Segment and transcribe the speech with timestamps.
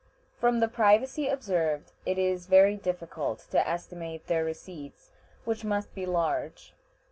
[0.39, 5.11] From the privacy observed it is very difficult to estimate their receipts,
[5.45, 6.73] which must be large.